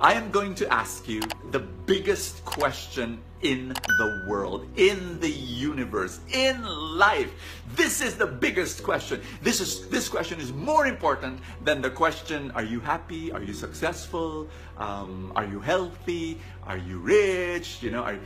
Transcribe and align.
I 0.00 0.12
am 0.12 0.30
going 0.30 0.54
to 0.56 0.72
ask 0.72 1.08
you 1.08 1.22
the 1.52 1.60
biggest 1.60 2.44
question 2.44 3.18
in 3.40 3.68
the 3.68 4.24
world, 4.28 4.66
in 4.76 5.18
the 5.20 5.30
universe, 5.30 6.20
in 6.32 6.62
life. 6.64 7.32
This 7.74 8.02
is 8.02 8.16
the 8.16 8.26
biggest 8.26 8.82
question. 8.82 9.22
This 9.40 9.60
is 9.60 9.88
this 9.88 10.08
question 10.08 10.40
is 10.40 10.52
more 10.52 10.86
important 10.86 11.40
than 11.64 11.80
the 11.80 11.90
question: 11.90 12.50
Are 12.52 12.62
you 12.62 12.80
happy? 12.80 13.32
Are 13.32 13.42
you 13.42 13.54
successful? 13.54 14.48
Um, 14.76 15.32
are 15.34 15.46
you 15.46 15.60
healthy? 15.60 16.40
Are 16.64 16.78
you 16.78 16.98
rich? 16.98 17.82
You 17.82 17.90
know, 17.90 18.02
are 18.02 18.18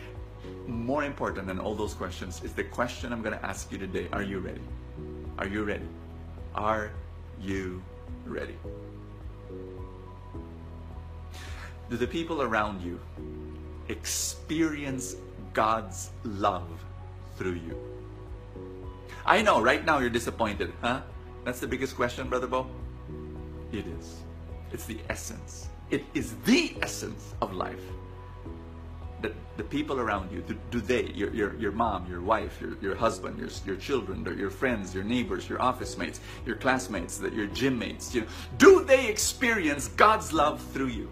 more 0.67 1.05
important 1.05 1.47
than 1.47 1.61
all 1.61 1.75
those 1.75 1.95
questions 1.95 2.43
is 2.43 2.53
the 2.53 2.65
question 2.65 3.13
I'm 3.13 3.23
going 3.23 3.39
to 3.39 3.47
ask 3.47 3.71
you 3.71 3.79
today. 3.79 4.09
Are 4.13 4.23
you 4.23 4.41
ready? 4.41 4.63
Are 5.39 5.47
you 5.47 5.63
ready? 5.63 5.87
Are 6.55 6.91
you 7.41 7.83
ready? 8.27 8.57
Do 11.91 11.97
the 11.97 12.07
people 12.07 12.41
around 12.41 12.83
you 12.83 13.01
experience 13.89 15.17
God's 15.53 16.11
love 16.23 16.69
through 17.37 17.55
you? 17.67 17.77
I 19.27 19.43
know 19.43 19.61
right 19.61 19.85
now 19.85 19.99
you're 19.99 20.09
disappointed, 20.09 20.73
huh? 20.83 21.01
That's 21.45 21.59
the 21.59 21.67
biggest 21.67 21.97
question, 21.97 22.29
Brother 22.29 22.47
Bo. 22.47 22.69
It 23.73 23.87
is. 23.87 24.21
It's 24.73 24.87
the 24.87 24.99
essence. 25.09 25.69
It 25.91 26.05
is 26.15 26.37
the 26.45 26.77
essence 26.81 27.35
of 27.43 27.55
life. 27.55 27.83
The, 29.21 29.33
the 29.57 29.65
people 29.65 29.99
around 29.99 30.31
you, 30.31 30.43
do, 30.43 30.57
do 30.71 30.81
they, 30.81 31.07
your, 31.13 31.35
your, 31.35 31.57
your 31.57 31.73
mom, 31.73 32.09
your 32.09 32.23
wife, 32.23 32.61
your, 32.61 32.79
your 32.81 32.95
husband, 32.95 33.37
your, 33.37 33.49
your 33.67 33.77
children, 33.77 34.25
your 34.39 34.49
friends, 34.49 34.95
your 34.95 35.05
neighbors, 35.05 35.49
your 35.49 35.61
office 35.61 35.99
mates, 35.99 36.21
your 36.47 36.55
classmates, 36.55 37.21
your 37.21 37.47
gym 37.49 37.81
mates, 37.81 38.15
you 38.15 38.21
know, 38.21 38.27
do 38.59 38.85
they 38.85 39.09
experience 39.09 39.89
God's 39.89 40.33
love 40.33 40.63
through 40.73 40.87
you? 40.87 41.11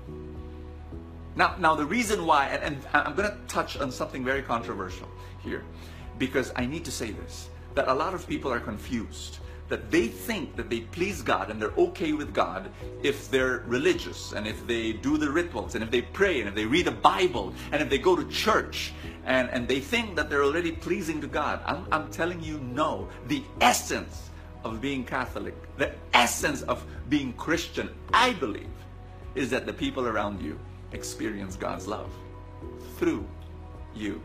Now, 1.39 1.55
now 1.57 1.77
the 1.77 1.87
reason 1.87 2.27
why, 2.27 2.49
and, 2.49 2.63
and 2.65 2.87
I'm 2.93 3.15
going 3.15 3.31
to 3.31 3.39
touch 3.47 3.79
on 3.79 3.93
something 3.93 4.25
very 4.25 4.43
controversial 4.43 5.09
here, 5.39 5.63
because 6.19 6.53
I 6.57 6.67
need 6.67 6.85
to 6.85 6.91
say 6.91 7.13
this, 7.13 7.49
that 7.77 7.87
a 7.87 7.95
lot 7.95 8.13
of 8.13 8.27
people 8.27 8.53
are 8.53 8.59
confused 8.59 9.39
that 9.69 9.91
they 9.91 10.09
think 10.09 10.57
that 10.57 10.71
they 10.71 10.81
please 10.81 11.23
God 11.23 11.51
and 11.51 11.61
they're 11.61 11.77
okay 11.77 12.13
with 12.13 12.33
God 12.33 12.71
if 13.03 13.31
they're 13.31 13.63
religious 13.67 14.33
and 14.33 14.47
if 14.47 14.67
they 14.67 14.95
do 14.95 15.19
the 15.19 15.31
rituals 15.31 15.75
and 15.75 15.85
if 15.85 15.91
they 15.91 16.01
pray 16.01 16.41
and 16.41 16.49
if 16.49 16.55
they 16.55 16.65
read 16.65 16.87
the 16.87 16.91
Bible 16.91 17.53
and 17.71 17.83
if 17.83 17.91
they 17.91 17.99
go 17.99 18.17
to 18.17 18.25
church 18.29 18.93
and, 19.27 19.51
and 19.51 19.69
they 19.69 19.79
think 19.79 20.17
that 20.17 20.31
they're 20.31 20.43
already 20.43 20.73
pleasing 20.73 21.21
to 21.21 21.27
God. 21.27 21.61
I'm, 21.67 21.87
I'm 21.93 22.11
telling 22.11 22.43
you, 22.43 22.59
no. 22.61 23.09
The 23.27 23.43
essence 23.61 24.31
of 24.65 24.81
being 24.81 25.05
Catholic, 25.05 25.55
the 25.77 25.93
essence 26.15 26.63
of 26.63 26.85
being 27.11 27.35
Christian, 27.35 27.91
I 28.13 28.33
believe, 28.33 28.67
is 29.35 29.51
that 29.51 29.67
the 29.67 29.73
people 29.75 30.07
around 30.07 30.41
you 30.41 30.59
experience 30.93 31.57
God's 31.57 31.87
love 31.87 32.11
through 32.97 33.27
you. 33.95 34.21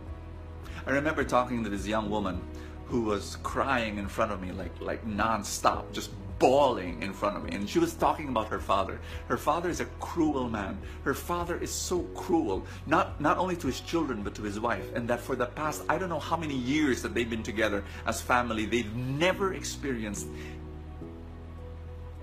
I 0.85 0.91
remember 0.91 1.23
talking 1.23 1.63
to 1.63 1.69
this 1.69 1.87
young 1.87 2.09
woman 2.09 2.41
who 2.85 3.01
was 3.01 3.37
crying 3.43 3.97
in 3.97 4.07
front 4.07 4.31
of 4.31 4.41
me 4.41 4.51
like 4.51 4.73
like 4.81 5.05
nonstop, 5.05 5.91
just 5.91 6.11
bawling 6.39 7.01
in 7.01 7.13
front 7.13 7.37
of 7.37 7.43
me. 7.43 7.55
And 7.55 7.69
she 7.69 7.79
was 7.79 7.93
talking 7.93 8.27
about 8.27 8.47
her 8.47 8.59
father. 8.59 8.99
Her 9.27 9.37
father 9.37 9.69
is 9.69 9.79
a 9.79 9.85
cruel 9.99 10.49
man. 10.49 10.77
Her 11.03 11.13
father 11.13 11.57
is 11.57 11.71
so 11.71 12.01
cruel, 12.15 12.65
not 12.85 13.21
not 13.21 13.37
only 13.37 13.55
to 13.57 13.67
his 13.67 13.79
children 13.79 14.23
but 14.23 14.35
to 14.35 14.43
his 14.43 14.59
wife. 14.59 14.93
And 14.93 15.07
that 15.09 15.21
for 15.21 15.35
the 15.35 15.45
past 15.45 15.83
I 15.87 15.97
don't 15.97 16.09
know 16.09 16.19
how 16.19 16.37
many 16.37 16.55
years 16.55 17.01
that 17.01 17.13
they've 17.13 17.29
been 17.29 17.43
together 17.43 17.83
as 18.05 18.21
family, 18.21 18.65
they've 18.65 18.93
never 18.93 19.53
experienced 19.53 20.27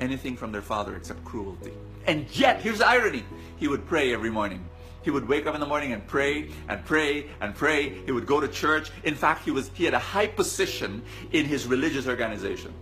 anything 0.00 0.36
from 0.36 0.52
their 0.52 0.62
father 0.62 0.96
except 0.96 1.24
cruelty. 1.24 1.72
And 2.06 2.26
yet, 2.36 2.60
here's 2.60 2.78
the 2.78 2.86
irony. 2.86 3.24
He 3.56 3.68
would 3.68 3.86
pray 3.86 4.12
every 4.12 4.30
morning. 4.30 4.64
He 5.02 5.10
would 5.10 5.26
wake 5.26 5.46
up 5.46 5.54
in 5.54 5.60
the 5.60 5.66
morning 5.66 5.92
and 5.92 6.06
pray 6.06 6.50
and 6.68 6.84
pray 6.84 7.26
and 7.40 7.54
pray. 7.54 7.90
He 8.04 8.12
would 8.12 8.26
go 8.26 8.40
to 8.40 8.48
church. 8.48 8.90
In 9.04 9.14
fact, 9.14 9.44
he 9.44 9.50
was 9.50 9.70
he 9.74 9.84
had 9.84 9.94
a 9.94 9.98
high 9.98 10.26
position 10.26 11.02
in 11.32 11.46
his 11.46 11.66
religious 11.66 12.06
organization. 12.06 12.72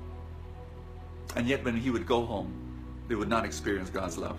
And 1.37 1.47
yet 1.47 1.65
when 1.65 1.77
he 1.77 1.91
would 1.91 2.07
go 2.07 2.25
home, 2.25 2.53
they 3.07 3.15
would 3.15 3.29
not 3.29 3.45
experience 3.45 3.91
God's 3.91 4.19
love. 4.19 4.37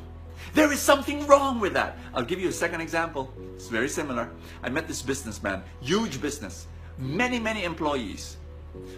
There 0.53 0.71
is 0.71 0.79
something 0.79 1.25
wrong 1.27 1.59
with 1.59 1.73
that. 1.73 1.97
I'll 2.13 2.25
give 2.25 2.39
you 2.39 2.49
a 2.49 2.53
second 2.53 2.81
example. 2.81 3.31
It's 3.55 3.67
very 3.67 3.89
similar. 3.89 4.29
I 4.63 4.69
met 4.69 4.87
this 4.87 5.01
businessman, 5.01 5.63
huge 5.81 6.21
business, 6.21 6.67
many, 6.97 7.39
many 7.39 7.63
employees. 7.63 8.37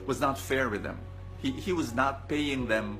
Was 0.06 0.20
not 0.20 0.38
fair 0.38 0.70
with 0.70 0.84
them. 0.84 1.00
He, 1.42 1.52
he 1.52 1.74
was 1.74 1.94
not 1.94 2.28
paying 2.28 2.68
them 2.68 3.00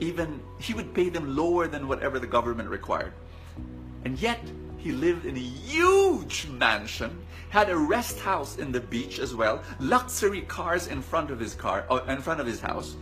even, 0.00 0.40
he 0.58 0.74
would 0.74 0.94
pay 0.94 1.08
them 1.08 1.36
lower 1.36 1.66
than 1.66 1.88
whatever 1.88 2.18
the 2.18 2.26
government 2.26 2.68
required. 2.68 3.12
And 4.04 4.18
yet, 4.20 4.40
he 4.78 4.92
lived 4.92 5.26
in 5.26 5.36
a 5.36 5.40
huge 5.40 6.46
mansion, 6.48 7.24
had 7.48 7.70
a 7.70 7.76
rest 7.76 8.20
house 8.20 8.58
in 8.58 8.70
the 8.70 8.80
beach 8.80 9.18
as 9.18 9.34
well, 9.34 9.62
luxury 9.80 10.42
cars 10.42 10.86
in 10.86 11.02
front 11.02 11.30
of 11.30 11.40
his 11.40 11.54
car, 11.54 11.84
uh, 11.90 12.00
in 12.08 12.20
front 12.20 12.40
of 12.40 12.46
his 12.46 12.60
house. 12.60 12.96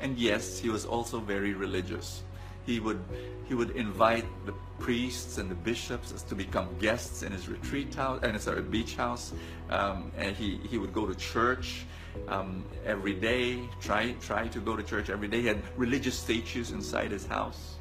And 0.00 0.18
yes, 0.18 0.58
he 0.58 0.70
was 0.70 0.86
also 0.86 1.20
very 1.20 1.52
religious. 1.52 2.22
He 2.70 2.78
would 2.78 3.02
he 3.48 3.54
would 3.54 3.72
invite 3.72 4.26
the 4.46 4.54
priests 4.78 5.38
and 5.38 5.50
the 5.50 5.56
bishops 5.56 6.12
to 6.22 6.34
become 6.36 6.68
guests 6.78 7.24
in 7.24 7.32
his 7.32 7.48
retreat 7.48 7.92
house 7.92 8.20
and 8.22 8.36
uh, 8.36 8.38
sorry, 8.38 8.62
beach 8.62 8.94
house. 8.94 9.32
Um, 9.70 10.12
and 10.16 10.36
he 10.36 10.60
he 10.70 10.78
would 10.78 10.92
go 10.92 11.04
to 11.04 11.14
church 11.16 11.84
um, 12.28 12.64
every 12.86 13.14
day. 13.14 13.58
Try 13.80 14.12
try 14.20 14.46
to 14.46 14.60
go 14.60 14.76
to 14.76 14.84
church 14.84 15.10
every 15.10 15.26
day. 15.26 15.40
He 15.40 15.48
had 15.48 15.62
religious 15.76 16.16
statues 16.16 16.70
inside 16.70 17.10
his 17.10 17.26
house. 17.26 17.74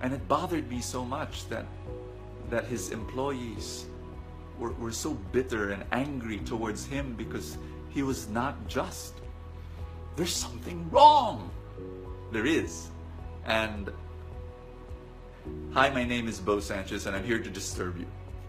And 0.00 0.14
it 0.14 0.26
bothered 0.28 0.66
me 0.70 0.80
so 0.80 1.04
much 1.04 1.46
that, 1.50 1.66
that 2.48 2.64
his 2.64 2.90
employees 2.90 3.84
were, 4.58 4.72
were 4.72 4.92
so 4.92 5.12
bitter 5.32 5.72
and 5.72 5.84
angry 5.92 6.38
towards 6.38 6.86
him 6.86 7.14
because 7.18 7.58
he 7.90 8.02
was 8.02 8.28
not 8.28 8.54
just. 8.66 9.14
There's 10.16 10.34
something 10.34 10.88
wrong. 10.90 11.50
There 12.32 12.46
is. 12.46 12.88
And 13.46 13.92
hi, 15.72 15.88
my 15.90 16.02
name 16.02 16.26
is 16.26 16.40
Bo 16.40 16.58
Sanchez, 16.58 17.06
and 17.06 17.14
I'm 17.14 17.22
here 17.22 17.38
to 17.38 17.48
disturb 17.48 17.96
you. 17.96 18.06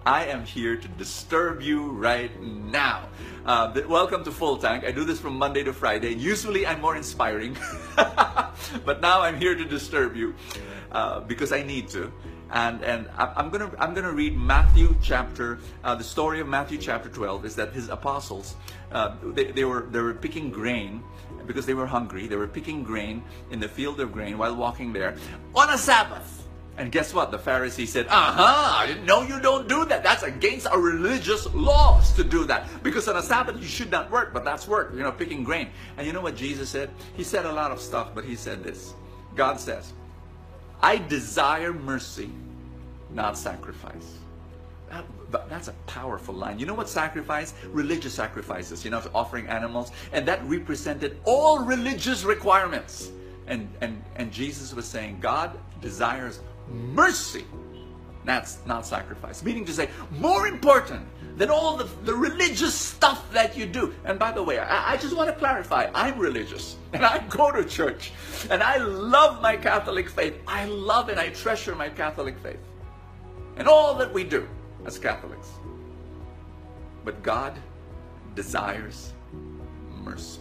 I 0.08 0.26
am 0.26 0.44
here 0.44 0.76
to 0.76 0.88
disturb 0.88 1.62
you 1.62 1.92
right 1.92 2.32
now. 2.42 3.08
Uh, 3.46 3.80
welcome 3.88 4.24
to 4.24 4.32
Full 4.32 4.58
Tank. 4.58 4.86
I 4.86 4.92
do 4.92 5.04
this 5.04 5.20
from 5.20 5.38
Monday 5.38 5.64
to 5.64 5.72
Friday. 5.72 6.16
Usually 6.16 6.66
I'm 6.66 6.82
more 6.82 6.96
inspiring, 6.96 7.56
but 7.96 9.00
now 9.00 9.22
I'm 9.22 9.38
here 9.38 9.54
to 9.54 9.66
disturb 9.66 10.16
you 10.16 10.34
uh, 10.92 11.20
because 11.20 11.52
I 11.52 11.62
need 11.62 11.90
to. 11.90 12.12
And 12.50 12.82
and 12.84 13.08
I'm 13.18 13.52
gonna 13.52 13.70
I'm 13.78 13.94
gonna 13.94 14.14
read 14.14 14.36
Matthew 14.36 14.96
chapter. 15.00 15.60
Uh, 15.84 15.94
the 15.94 16.04
story 16.04 16.40
of 16.40 16.48
Matthew 16.48 16.80
chapter 16.80 17.10
12 17.10 17.46
is 17.46 17.56
that 17.56 17.74
his 17.74 17.90
apostles 17.90 18.56
uh, 18.94 19.16
they, 19.22 19.52
they 19.52 19.66
were 19.66 19.88
they 19.92 20.00
were 20.00 20.14
picking 20.14 20.50
grain 20.50 21.04
because 21.48 21.66
they 21.66 21.74
were 21.74 21.88
hungry. 21.88 22.28
They 22.28 22.36
were 22.36 22.48
picking 22.48 22.84
grain 22.84 23.24
in 23.50 23.60
the 23.60 23.68
field 23.68 24.00
of 24.00 24.12
grain 24.12 24.38
while 24.38 24.56
walking 24.56 24.94
there 24.94 25.16
on 25.56 25.70
a 25.70 25.78
Sabbath. 25.78 26.44
And 26.78 26.92
guess 26.92 27.12
what? 27.12 27.32
The 27.32 27.40
Pharisee 27.40 27.88
said, 27.88 28.06
Uh-huh, 28.08 28.94
know 29.04 29.24
you 29.24 29.40
don't 29.40 29.68
do 29.68 29.84
that. 29.86 30.04
That's 30.04 30.22
against 30.22 30.68
our 30.68 30.80
religious 30.80 31.52
laws 31.54 32.14
to 32.14 32.24
do 32.24 32.44
that. 32.46 32.68
Because 32.84 33.08
on 33.08 33.18
a 33.18 33.24
Sabbath 33.24 33.60
you 33.60 33.68
should 33.68 33.90
not 33.90 34.12
work, 34.12 34.32
but 34.32 34.46
that's 34.46 34.68
work, 34.68 34.94
you 34.94 35.00
know, 35.00 35.12
picking 35.12 35.44
grain. 35.44 35.70
And 35.98 36.06
you 36.06 36.14
know 36.14 36.22
what 36.22 36.36
Jesus 36.36 36.70
said? 36.70 36.92
He 37.16 37.24
said 37.24 37.46
a 37.46 37.52
lot 37.52 37.72
of 37.72 37.82
stuff, 37.82 38.12
but 38.14 38.26
he 38.26 38.36
said 38.36 38.64
this. 38.64 38.94
God 39.36 39.60
says, 39.60 39.94
I 40.80 40.98
desire 40.98 41.74
mercy, 41.74 42.30
not 43.12 43.38
sacrifice. 43.38 44.18
That, 44.90 45.06
that's 45.50 45.68
a 45.68 45.74
powerful 45.88 46.34
line. 46.34 46.60
You 46.60 46.66
know 46.66 46.74
what 46.74 46.90
sacrifice? 46.90 47.54
Religious 47.72 48.14
sacrifices, 48.14 48.86
you 48.86 48.92
know, 48.92 49.02
offering 49.14 49.48
animals. 49.48 49.92
And 50.14 50.26
that 50.28 50.44
represented 50.46 51.20
all 51.26 51.60
religious 51.60 52.24
requirements. 52.24 53.12
And, 53.48 53.70
and, 53.82 54.02
and 54.16 54.32
Jesus 54.32 54.74
was 54.74 54.86
saying, 54.86 55.20
God 55.20 55.58
desires 55.82 56.42
mercy. 56.70 57.46
That's 58.24 58.60
not 58.66 58.86
sacrifice. 58.86 59.44
Meaning 59.44 59.66
to 59.66 59.74
say, 59.74 59.90
more 60.12 60.48
important 60.48 61.08
than 61.38 61.50
all 61.50 61.78
the, 61.78 61.86
the 62.04 62.14
religious 62.14 62.74
stuff 62.74 63.32
that 63.32 63.58
you 63.58 63.66
do. 63.66 63.94
And 64.04 64.18
by 64.18 64.32
the 64.32 64.44
way, 64.44 64.60
I, 64.60 64.94
I 64.94 64.98
just 64.98 65.16
want 65.16 65.30
to 65.30 65.36
clarify 65.36 65.90
I'm 65.94 66.18
religious 66.20 66.78
and 66.94 67.06
I 67.06 67.20
go 67.30 67.52
to 67.52 67.64
church 67.64 68.12
and 68.50 68.64
I 68.64 68.78
love 68.78 69.42
my 69.42 69.56
Catholic 69.56 70.10
faith. 70.10 70.36
I 70.48 70.66
love 70.66 71.10
and 71.10 71.20
I 71.20 71.30
treasure 71.30 71.76
my 71.76 71.90
Catholic 71.90 72.38
faith 72.40 72.60
and 73.58 73.68
all 73.68 73.96
that 73.96 74.14
we 74.14 74.24
do 74.24 74.48
as 74.88 74.98
Catholics. 74.98 75.52
But 77.06 77.22
God 77.22 77.54
desires 78.34 79.14
mercy. 80.04 80.40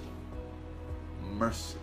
Mercy. 1.21 1.79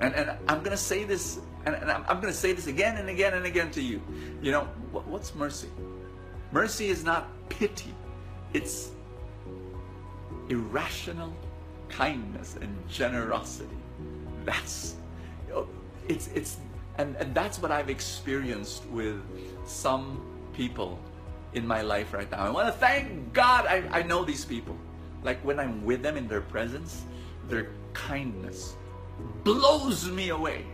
And, 0.00 0.14
and 0.14 0.30
I'm 0.48 0.58
going 0.60 0.70
to 0.70 0.76
say 0.76 1.04
this, 1.04 1.40
and, 1.66 1.74
and 1.74 1.90
I'm, 1.90 2.04
I'm 2.08 2.20
going 2.20 2.32
to 2.32 2.38
say 2.38 2.52
this 2.52 2.66
again 2.66 2.96
and 2.96 3.08
again 3.08 3.34
and 3.34 3.44
again 3.44 3.70
to 3.72 3.82
you. 3.82 4.00
You 4.40 4.52
know, 4.52 4.62
what, 4.90 5.06
what's 5.06 5.34
mercy? 5.34 5.68
Mercy 6.52 6.88
is 6.88 7.04
not 7.04 7.28
pity, 7.48 7.94
it's 8.52 8.90
irrational 10.48 11.34
kindness 11.88 12.56
and 12.60 12.76
generosity. 12.88 13.76
That's, 14.44 14.96
it's, 16.08 16.28
it's, 16.28 16.56
and, 16.98 17.16
and 17.16 17.34
that's 17.34 17.60
what 17.60 17.70
I've 17.70 17.90
experienced 17.90 18.84
with 18.86 19.22
some 19.66 20.20
people 20.52 20.98
in 21.54 21.66
my 21.66 21.82
life 21.82 22.12
right 22.12 22.30
now. 22.30 22.38
I 22.38 22.50
want 22.50 22.66
to 22.68 22.72
thank 22.72 23.32
God 23.32 23.66
I, 23.66 23.84
I 23.90 24.02
know 24.02 24.24
these 24.24 24.44
people. 24.44 24.76
Like 25.22 25.40
when 25.44 25.60
I'm 25.60 25.84
with 25.84 26.02
them 26.02 26.16
in 26.16 26.26
their 26.26 26.40
presence, 26.40 27.02
their 27.48 27.68
kindness 27.92 28.76
blows 29.44 30.10
me 30.10 30.30
away. 30.30 30.64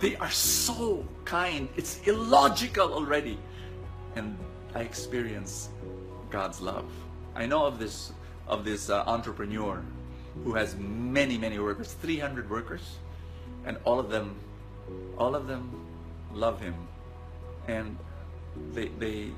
They 0.00 0.16
are 0.16 0.30
so 0.30 1.06
kind. 1.24 1.68
It's 1.76 2.00
illogical 2.06 2.92
already. 2.92 3.38
And 4.16 4.36
I 4.74 4.80
experience 4.80 5.68
God's 6.30 6.60
love. 6.60 6.90
I 7.34 7.46
know 7.46 7.64
of 7.64 7.78
this 7.78 8.12
of 8.46 8.64
this 8.64 8.90
uh, 8.90 9.02
entrepreneur 9.06 9.82
who 10.42 10.54
has 10.54 10.76
many 10.76 11.38
many 11.38 11.58
workers, 11.58 11.94
300 12.02 12.50
workers, 12.50 12.98
and 13.64 13.78
all 13.84 13.98
of 13.98 14.10
them 14.10 14.36
all 15.16 15.34
of 15.34 15.46
them 15.46 15.70
love 16.32 16.60
him. 16.60 16.74
And 17.66 17.96
they 18.72 18.88
they 18.98 19.30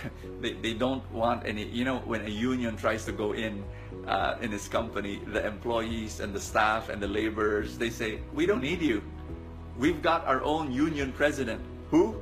they, 0.40 0.52
they 0.54 0.74
don't 0.74 1.04
want 1.12 1.46
any 1.46 1.64
you 1.64 1.84
know 1.84 1.98
when 2.04 2.24
a 2.26 2.30
union 2.30 2.76
tries 2.76 3.04
to 3.04 3.12
go 3.12 3.32
in 3.32 3.64
uh, 4.06 4.36
in 4.40 4.50
his 4.50 4.68
company 4.68 5.20
the 5.32 5.44
employees 5.46 6.20
and 6.20 6.34
the 6.34 6.40
staff 6.40 6.88
and 6.88 7.00
the 7.00 7.08
laborers 7.08 7.78
they 7.78 7.90
say 7.90 8.18
we 8.32 8.46
don't 8.46 8.62
need 8.62 8.82
you. 8.82 9.02
We've 9.78 10.02
got 10.02 10.26
our 10.26 10.42
own 10.42 10.72
union 10.72 11.12
president. 11.12 11.60
Who? 11.90 12.16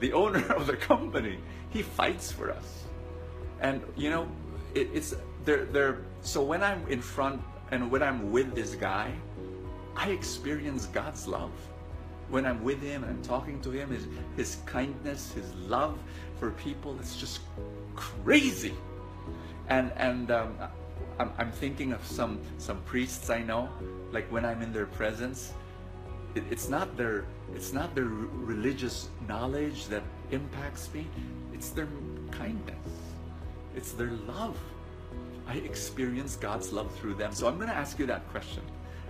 The 0.00 0.12
owner 0.12 0.44
of 0.56 0.66
the 0.66 0.76
company. 0.76 1.38
He 1.70 1.82
fights 1.82 2.32
for 2.32 2.50
us. 2.50 2.84
And 3.60 3.82
you 3.96 4.10
know 4.10 4.28
it, 4.74 4.90
it's 4.92 5.14
they're, 5.44 5.64
they're 5.64 5.98
so 6.20 6.42
when 6.42 6.62
i'm 6.62 6.86
in 6.88 7.00
front 7.00 7.40
and 7.70 7.90
when 7.90 8.02
i'm 8.02 8.30
with 8.30 8.54
this 8.54 8.74
guy 8.74 9.10
i 9.96 10.10
experience 10.10 10.86
god's 10.86 11.26
love 11.26 11.52
when 12.28 12.44
I'm 12.46 12.62
with 12.62 12.82
him 12.82 13.04
and 13.04 13.12
I'm 13.12 13.22
talking 13.22 13.60
to 13.62 13.70
him, 13.70 13.90
his, 13.90 14.06
his 14.36 14.58
kindness, 14.66 15.32
his 15.32 15.54
love 15.54 15.98
for 16.38 16.50
people, 16.52 16.96
it's 16.98 17.16
just 17.16 17.40
crazy. 17.94 18.74
And, 19.68 19.92
and 19.96 20.30
um, 20.30 20.56
I'm, 21.18 21.32
I'm 21.38 21.52
thinking 21.52 21.92
of 21.92 22.04
some, 22.04 22.40
some 22.58 22.80
priests 22.82 23.30
I 23.30 23.42
know, 23.42 23.68
like 24.12 24.30
when 24.30 24.44
I'm 24.44 24.62
in 24.62 24.72
their 24.72 24.86
presence, 24.86 25.52
it, 26.34 26.44
it's 26.50 26.68
not 26.68 26.96
their, 26.96 27.24
it's 27.54 27.72
not 27.72 27.94
their 27.94 28.04
religious 28.04 29.08
knowledge 29.26 29.86
that 29.86 30.02
impacts 30.30 30.92
me, 30.92 31.06
it's 31.52 31.70
their 31.70 31.88
kindness, 32.30 32.76
it's 33.74 33.92
their 33.92 34.10
love. 34.26 34.56
I 35.48 35.54
experience 35.58 36.34
God's 36.34 36.72
love 36.72 36.92
through 36.96 37.14
them. 37.14 37.32
So 37.32 37.46
I'm 37.46 37.56
going 37.56 37.68
to 37.68 37.76
ask 37.76 38.00
you 38.00 38.06
that 38.06 38.28
question 38.30 38.62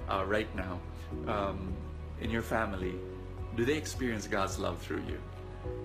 uh, 0.08 0.24
right 0.26 0.54
now. 0.54 0.78
Um, 1.26 1.72
in 2.20 2.30
your 2.30 2.42
family, 2.42 2.94
do 3.56 3.64
they 3.64 3.76
experience 3.76 4.26
God's 4.26 4.58
love 4.58 4.78
through 4.78 5.02
you? 5.08 5.18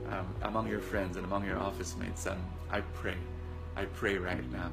Um, 0.10 0.28
among 0.44 0.68
your 0.68 0.82
friends 0.82 1.16
and 1.16 1.26
among 1.26 1.46
your 1.46 1.58
office 1.58 1.96
mates, 1.98 2.26
and 2.26 2.42
I 2.70 2.82
pray. 2.82 3.16
I 3.76 3.86
pray 3.86 4.18
right 4.18 4.52
now. 4.52 4.70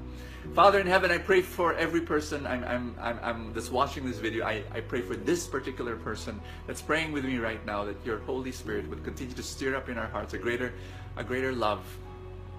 Father 0.54 0.80
in 0.80 0.86
heaven, 0.86 1.10
I 1.10 1.18
pray 1.18 1.40
for 1.40 1.74
every 1.74 2.00
person 2.00 2.46
I'm, 2.46 2.64
I'm, 2.64 2.96
I'm, 3.00 3.18
I'm 3.22 3.52
that's 3.52 3.70
watching 3.70 4.04
this 4.04 4.18
video. 4.18 4.44
I, 4.44 4.64
I 4.72 4.80
pray 4.80 5.00
for 5.00 5.14
this 5.14 5.46
particular 5.46 5.96
person 5.96 6.40
that's 6.66 6.82
praying 6.82 7.12
with 7.12 7.24
me 7.24 7.38
right 7.38 7.64
now 7.64 7.84
that 7.84 8.04
your 8.04 8.18
Holy 8.18 8.50
Spirit 8.50 8.88
would 8.88 9.04
continue 9.04 9.34
to 9.34 9.42
stir 9.42 9.76
up 9.76 9.88
in 9.88 9.98
our 9.98 10.08
hearts 10.08 10.34
a 10.34 10.38
greater, 10.38 10.72
a 11.16 11.22
greater 11.22 11.52
love 11.52 11.84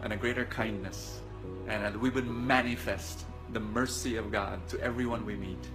and 0.01 0.13
a 0.13 0.17
greater 0.17 0.45
kindness, 0.45 1.19
and 1.67 1.83
that 1.83 1.99
we 1.99 2.09
would 2.09 2.27
manifest 2.27 3.25
the 3.51 3.59
mercy 3.59 4.15
of 4.15 4.31
God 4.31 4.65
to 4.69 4.79
everyone 4.79 5.25
we 5.25 5.35
meet. 5.35 5.67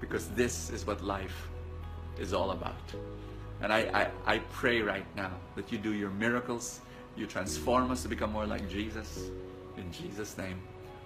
Because 0.00 0.28
this 0.28 0.70
is 0.70 0.86
what 0.86 1.04
life 1.04 1.48
is 2.18 2.32
all 2.32 2.50
about. 2.50 2.76
And 3.60 3.72
I, 3.72 4.10
I, 4.26 4.34
I 4.34 4.38
pray 4.52 4.82
right 4.82 5.06
now 5.16 5.32
that 5.56 5.72
you 5.72 5.78
do 5.78 5.92
your 5.92 6.10
miracles, 6.10 6.80
you 7.16 7.26
transform 7.26 7.90
us 7.90 8.02
to 8.02 8.08
become 8.08 8.32
more 8.32 8.46
like 8.46 8.68
Jesus. 8.68 9.30
In 9.76 9.90
Jesus' 9.92 10.38
name. 10.38 10.60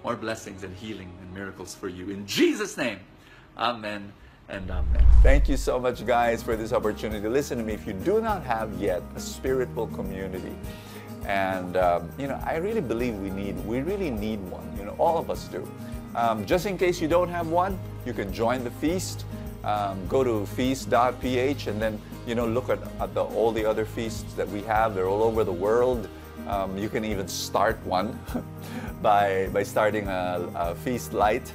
More 0.04 0.16
blessings 0.16 0.62
and 0.64 0.76
healing 0.76 1.10
and 1.20 1.32
miracles 1.32 1.74
for 1.74 1.88
you. 1.88 2.10
In 2.10 2.26
Jesus' 2.26 2.76
name. 2.76 2.98
Amen 3.56 4.12
and 4.48 4.70
amen. 4.70 5.06
Thank 5.22 5.48
you 5.48 5.56
so 5.56 5.78
much, 5.78 6.04
guys, 6.04 6.42
for 6.42 6.56
this 6.56 6.72
opportunity. 6.72 7.26
Listen 7.28 7.58
to 7.58 7.64
me. 7.64 7.74
If 7.74 7.86
you 7.86 7.92
do 7.92 8.20
not 8.20 8.42
have 8.42 8.74
yet 8.74 9.02
a 9.14 9.20
spiritual 9.20 9.86
community, 9.88 10.54
and 11.26 11.76
um, 11.76 12.10
you 12.18 12.26
know, 12.26 12.40
I 12.44 12.56
really 12.56 12.80
believe 12.80 13.14
we 13.18 13.30
need, 13.30 13.64
we 13.64 13.80
really 13.80 14.10
need 14.10 14.40
one. 14.50 14.68
You 14.76 14.86
know, 14.86 14.96
all 14.98 15.18
of 15.18 15.30
us 15.30 15.44
do. 15.44 15.70
Um, 16.14 16.44
just 16.44 16.66
in 16.66 16.76
case 16.76 17.00
you 17.00 17.08
don't 17.08 17.28
have 17.28 17.48
one, 17.48 17.78
you 18.04 18.12
can 18.12 18.32
join 18.32 18.64
the 18.64 18.70
feast 18.70 19.24
um, 19.64 20.06
go 20.08 20.24
to 20.24 20.46
feast.ph 20.46 21.66
and 21.66 21.80
then 21.80 22.00
you 22.26 22.34
know 22.34 22.46
look 22.46 22.68
at, 22.68 22.80
at 23.00 23.14
the, 23.14 23.24
all 23.24 23.52
the 23.52 23.64
other 23.64 23.84
feasts 23.84 24.32
that 24.34 24.48
we 24.48 24.62
have. 24.62 24.94
They're 24.94 25.08
all 25.08 25.22
over 25.22 25.44
the 25.44 25.52
world. 25.52 26.08
Um, 26.48 26.76
you 26.76 26.88
can 26.88 27.04
even 27.04 27.28
start 27.28 27.78
one 27.86 28.18
by 29.02 29.48
by 29.52 29.62
starting 29.62 30.08
a, 30.08 30.50
a 30.54 30.74
feast 30.74 31.12
light. 31.12 31.52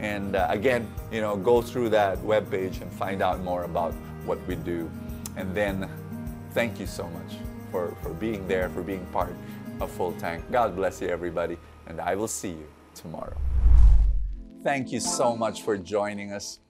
And 0.00 0.34
uh, 0.34 0.46
again, 0.48 0.90
you 1.12 1.20
know, 1.20 1.36
go 1.36 1.60
through 1.60 1.90
that 1.90 2.18
web 2.22 2.50
page 2.50 2.78
and 2.80 2.90
find 2.90 3.20
out 3.20 3.40
more 3.40 3.64
about 3.64 3.92
what 4.24 4.38
we 4.46 4.54
do. 4.56 4.90
And 5.36 5.54
then, 5.54 5.88
thank 6.52 6.80
you 6.80 6.86
so 6.86 7.06
much 7.08 7.36
for, 7.70 7.94
for 8.02 8.14
being 8.14 8.48
there, 8.48 8.70
for 8.70 8.82
being 8.82 9.04
part 9.06 9.34
of 9.80 9.90
Full 9.92 10.12
Tank. 10.12 10.44
God 10.50 10.74
bless 10.74 11.00
you, 11.02 11.08
everybody, 11.08 11.58
and 11.86 12.00
I 12.00 12.14
will 12.14 12.28
see 12.28 12.50
you 12.50 12.68
tomorrow. 12.94 13.36
Thank 14.62 14.90
you 14.90 15.00
so 15.00 15.36
much 15.36 15.62
for 15.62 15.76
joining 15.76 16.32
us. 16.32 16.60